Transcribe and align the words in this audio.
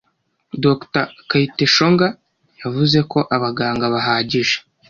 Dr 0.63 1.05
Kayiteshonga 1.29 2.07
yavuze 2.61 2.97
ko 3.11 3.19
abaganga 3.35 3.85
bahagije 3.93 4.57